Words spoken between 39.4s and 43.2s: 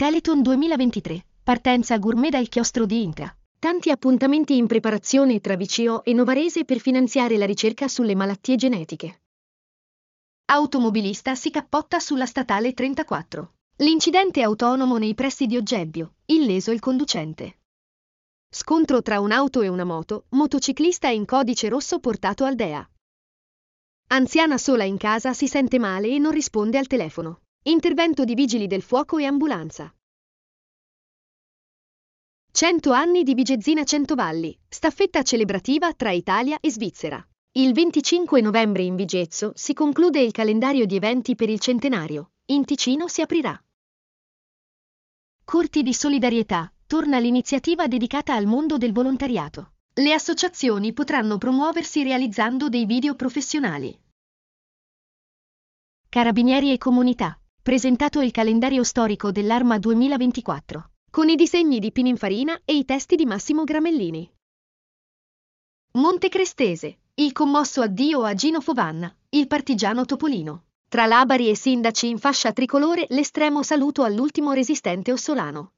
si conclude il calendario di eventi per il centenario. In Ticino si